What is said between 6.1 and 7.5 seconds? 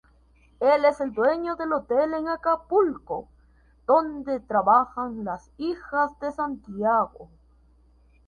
de Santiago.